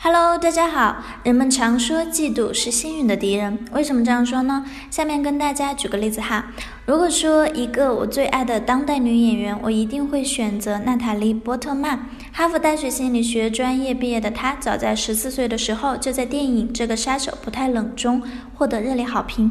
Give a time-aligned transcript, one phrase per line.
[0.00, 1.02] Hello，大家好。
[1.24, 4.64] 人们常说嫉妒是幸运的敌人，为什么这样说呢？
[4.92, 6.52] 下面跟大家举个例子哈。
[6.86, 12.06] 如果说一个我最爱的当代女演员，我一定会选择娜塔莉·波特曼。
[12.32, 18.22] 哈佛大学心理学专业毕业的她，早在十四岁的时候就在电影《这个杀手不太冷》中
[18.54, 19.50] 获得热烈好评，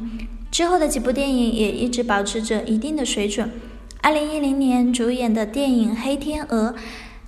[0.49, 3.51] 之后的几部电影也一直保持着一定的水准。
[4.01, 6.73] 二零一零年主演的电影《黑天鹅》。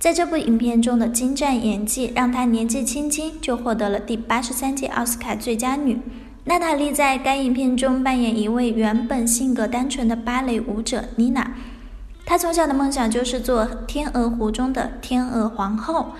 [0.00, 6.00] 在这部影片中的精湛演技，让她年纪轻轻就获得了第八十三届奥斯卡最佳女。
[6.44, 11.54] 娜塔莉在该影片中扮演一位原本性格单纯的芭蕾舞者妮娜。
[12.24, 16.12] 她从小的梦想就是做《天鹅湖》中的天鹅皇后，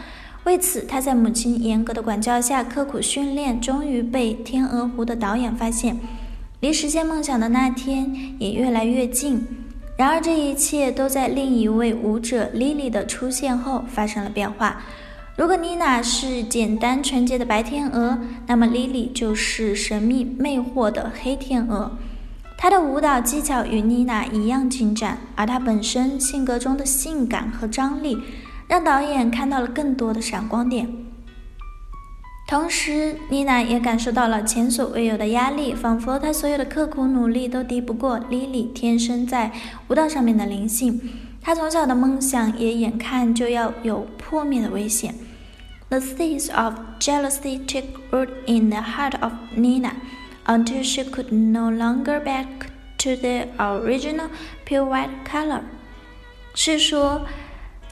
[0.44, 5.98] 为此她在母亲严格的管教下刻苦训练，终于被《天鹅湖》的导演发现，
[6.60, 9.46] 离实现梦想的那天也越来越近。
[10.00, 14.80] 然而，这一切都在另一位舞者莉莉的出现后发生了变化。
[15.36, 21.98] 如果妮娜是简单纯洁的白天鹅，那么莉莉就是神秘魅惑的黑天鹅。
[22.56, 28.16] 她的舞蹈技巧与妮娜一样精湛，而她本身性格中的性感和张力，
[28.66, 30.88] 让导演看到了更多的闪光点。
[32.50, 39.52] 同时，妮娜也感受到了前所未有的压力，仿佛她所有的刻苦努力都敌不过莉莉天生在
[39.86, 41.00] 舞蹈上面的灵性。
[41.40, 45.14] 她从小的梦想也眼看就要有破灭的危险。
[45.90, 49.92] The seeds of jealousy took root in the heart of Nina
[50.46, 52.46] until she could no longer back
[52.98, 54.26] to the original
[54.66, 55.60] pure white color。
[56.56, 57.22] 是说。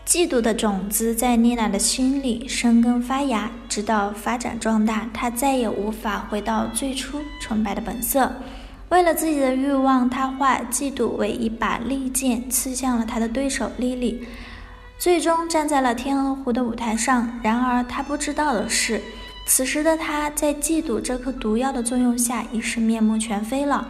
[0.09, 8.33] 嫉妒的种子在妮娜的心里生根发芽，直到发展壮大，她再也无法回到最初纯白的本色。
[8.89, 14.27] 为了自己的欲望，她化嫉妒为一把利剑，刺向了她的对手莉莉，
[14.99, 17.31] 最终站在了天鹅湖的舞台上。
[17.43, 19.03] 然而，她不知道的是，
[19.47, 23.87] 此时的她在嫉妒这颗毒药的作用下，已是面目全非了。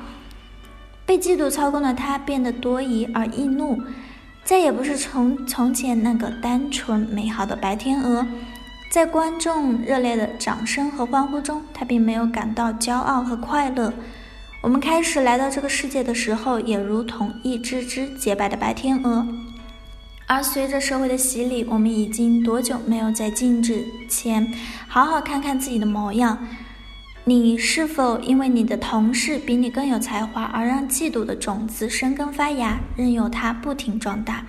[1.06, 3.80] 被嫉妒操控的她变得多疑而易怒。
[4.48, 8.26] 再也不是从从前那个单纯美好的白天鹅，
[8.90, 13.92] 在观众热烈的掌声和欢呼中，他并没有感到骄傲和快乐。
[14.62, 19.28] 我们开始来到这个世界的时候，也如同一只只洁白的白天鹅。
[20.26, 24.54] 而随着社会的洗礼，我们已经多久没有在镜子前
[24.88, 26.38] 好好看看自己的模样？
[27.28, 34.46] 你是否因为你的同事比你更有才华而让嫉妒的种子生根发芽，任由它不停壮大？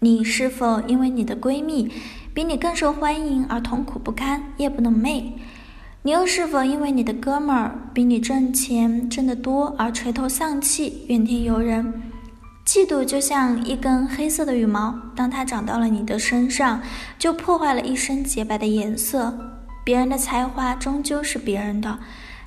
[0.00, 1.88] 你是否因为你的闺蜜
[2.34, 5.22] 比你更受欢迎而痛苦不堪，夜不能寐？
[6.02, 12.02] 你又是否因为你的哥们儿比你挣钱挣得多而垂头丧气，怨天尤人？
[12.66, 16.82] 嫉妒就像一根黑色的羽毛，当它长到了你的身上，
[17.20, 19.32] 就破坏了一身洁白的颜色。
[19.83, 21.99] 别人的才华终究是别人的，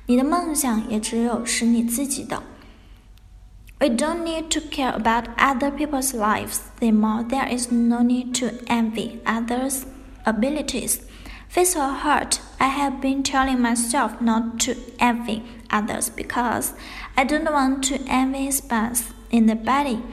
[0.07, 2.43] 你的梦想也只有是你自己的。
[3.79, 7.25] We don't need to care about other people's lives anymore.
[7.27, 9.83] There is no need to envy others'
[10.25, 10.99] abilities.
[11.47, 16.73] Face or heart, I have been telling myself not to envy others because
[17.15, 20.03] I don't want to envy spots in the body.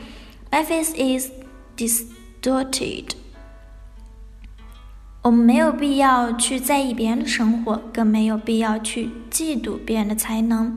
[0.53, 1.31] My face is
[1.77, 3.17] distorted.
[5.24, 10.76] 我们没有必要去在意别人的生活，更没有必要去嫉妒别人的才能。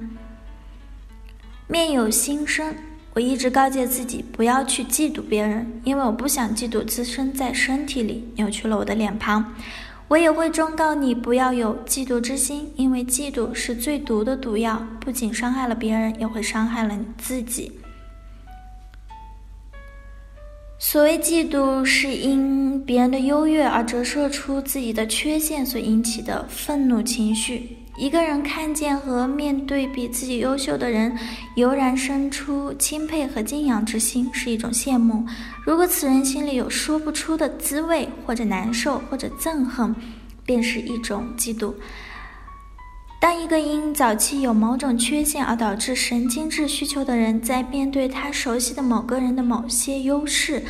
[1.66, 2.75] 面有心生，
[3.15, 9.54] 我一直告诫自己不要去嫉妒别人，因为我不想嫉妒滋生在身体里，扭曲了我的脸庞。
[10.09, 17.72] 我也会忠告你不要有嫉妒之心，因为嫉妒是最毒的毒药，不仅伤害了别人，也会伤害了你自己。
[20.86, 27.78] 所谓嫉妒，是因别人的优越而折射出自己的缺陷所引起的愤怒情绪。
[27.97, 31.16] 一个人看见和面对比自己优秀的人，
[31.57, 35.25] 油然生出钦佩和敬仰之心，是一种羡慕。
[35.65, 39.97] 如果此人心里有说不出的滋味，或者难受，或者憎恨，
[40.45, 41.72] 便是一种嫉妒。
[43.24, 50.62] 当一个因早期有某种缺陷而导致神经质需求的人，在面对他熟悉的某个人的某些优势，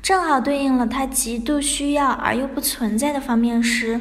[0.00, 4.00] 正好对应了他极度需要而又不存在的方面时，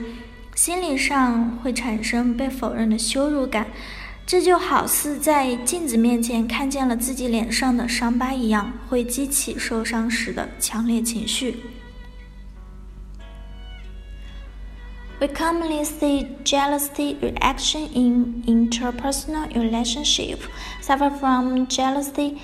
[0.55, 3.67] 心理上会产生被否认的羞辱感，
[4.25, 11.57] 这就好似在镜子面前看见了自己脸上的伤疤一样，会激起受伤时的强烈情绪。
[15.20, 20.40] We commonly see jealousy reaction in interpersonal relationship.
[20.80, 22.38] Suffer from jealousy,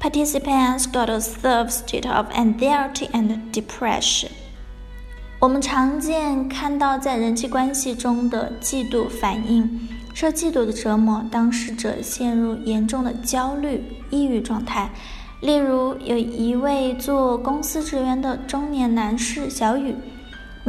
[0.00, 4.28] participants got a serve state of anxiety and depression.
[5.40, 14.90] 我们常见看到在人际关系中的嫉妒反应，受嫉妒的折磨，当事者陷入严重的焦虑、抑郁状态。
[15.40, 19.94] 例如，有一位做公司职员的中年男士小雨。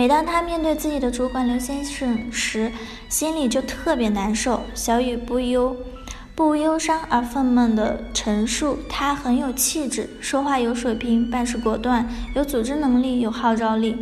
[0.00, 2.72] 每当他面对自己的主管刘先生时，
[3.10, 4.62] 心里就特别难受。
[4.74, 5.76] 小雨不忧
[6.34, 13.94] 不忧伤而愤懑地陈述：“他很有气质，说话有水平，办事果断，有组织能力，有号召力。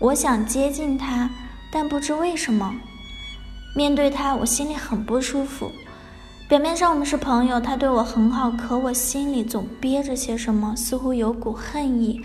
[0.00, 1.30] 我想接近他，
[1.70, 2.74] 但不知为什么，
[3.76, 5.70] 面对他，我心里很不舒服。
[6.48, 12.20] 表面上我们是朋友，他对我很好，可我心里总憋着些什么，似乎有股恨意。”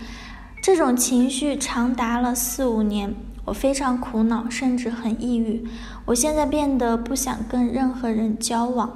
[0.64, 3.14] 这种情绪长达了四五年，
[3.44, 5.62] 我非常苦恼，甚至很抑郁。
[6.06, 8.90] 我现在变得不想跟任何人交往。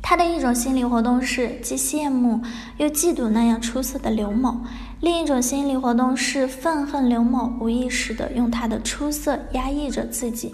[0.00, 2.40] 他的一种心理活动是既羡慕
[2.78, 4.62] 又嫉妒那样出色的刘某，
[5.02, 10.50] 另一种心理活动是愤恨刘某无意识的用他的出色压抑着自己。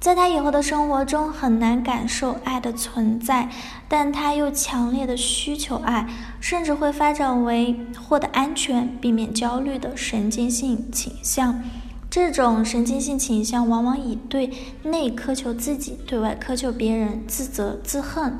[0.00, 3.50] 在他以后的生活中很难感受爱的存在，
[3.88, 6.08] 但他又强烈的需求爱，
[6.40, 11.62] 甚至会发展为获得安全、避免焦虑的神经性倾向。
[12.08, 14.50] 这种神经性倾向往往以对
[14.84, 18.38] 内苛求自己、对外苛求别人、自责、自恨、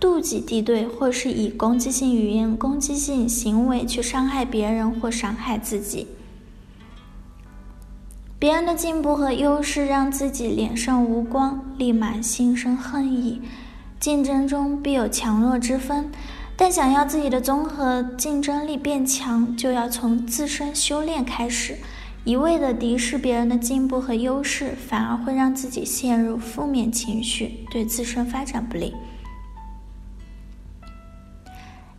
[0.00, 6.06] 妒忌、敌对，或是以攻击性语言、攻击性行为去伤害别人或伤害自己。
[8.40, 13.42] 别人的进步和优势让自己脸上无光，立马心生恨意。
[14.00, 16.10] 竞争中必有强弱之分，
[16.56, 21.76] 但想要自己的综合竞争力变强，就要从自身修炼开始。
[22.24, 28.94] 一味的敌视别人的进步和优势，反而会让自己陷入负面情绪，对自身发展不利。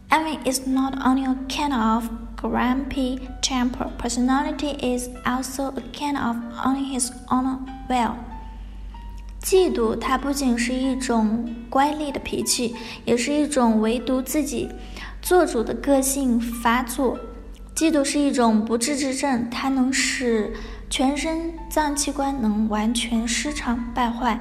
[0.10, 2.06] Envy is not on your kind of
[2.42, 3.88] grumpy temper.
[3.98, 8.16] Personality is also a kind of on his own will.
[9.42, 14.70] 嫉妒，它不仅是一种乖戾的脾气，也是一种唯独自己
[15.22, 17.18] 做主的个性发作。
[17.76, 20.54] 嫉妒是一种不治之症，它能使
[20.90, 24.40] 全身脏器官能完全失常败坏。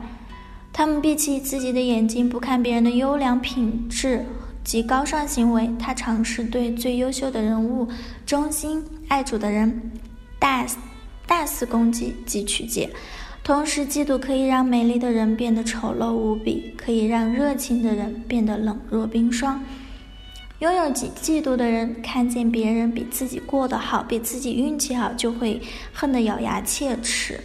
[0.72, 4.26] 他们闭起自己的眼睛，不看别人的优良品质。
[4.70, 7.88] 及高尚行为，他尝试对最优秀的人物、
[8.24, 9.90] 忠心爱主的人
[10.38, 10.64] 大
[11.26, 12.88] 大肆攻击及曲解。
[13.42, 19.60] 同时，嫉妒可以让美丽的人变得丑陋无比，可以让热情的人变得冷若冰霜。
[20.60, 25.60] 拥有嫉嫉妒的人，看见别人比自己过得好，比自己运气好，就会
[25.92, 27.40] 恨得咬牙切齿。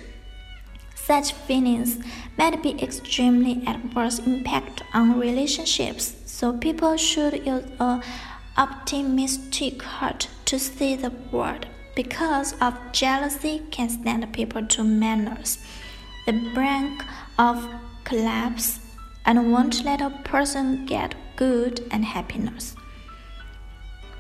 [1.05, 1.99] Such feelings
[2.35, 6.15] might be extremely adverse impact on relationships.
[6.25, 8.01] So people should use a
[8.57, 11.67] optimistic heart to see the world.
[11.95, 15.59] Because of jealousy can stand people to manners,
[16.25, 17.03] the brink
[17.37, 17.67] of
[18.03, 18.79] collapse,
[19.25, 22.75] and won't let a person get good and happiness.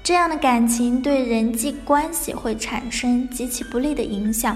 [0.05, 4.55] 这样的感情对人际关系会产生极其不利的影响，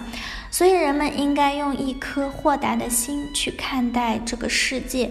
[0.52, 5.10] 所以人们应该用一颗豁达的心去看待这个世界。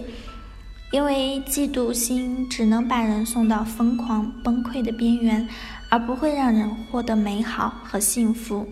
[0.91, 5.45] 因为嫉妒心只能把人送到疯狂崩溃的边缘，
[5.89, 8.65] 而不会让人获得美好和幸福。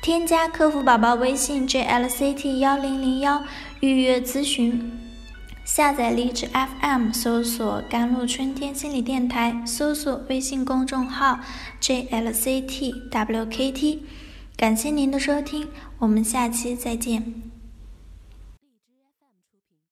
[0.00, 3.42] 添加客服宝宝微信 jlct 幺零零幺
[3.80, 4.92] 预约咨询，
[5.64, 11.38] 下载荔枝 FM 搜索“甘露春天心理电台”，搜索微信公众号
[11.80, 13.08] jlctwkt。
[14.56, 17.49] 感谢您的收听，我们下期再见。